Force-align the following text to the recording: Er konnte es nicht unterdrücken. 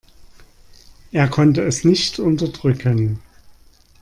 Er 1.11 1.27
konnte 1.27 1.61
es 1.61 1.83
nicht 1.83 2.17
unterdrücken. 2.17 3.19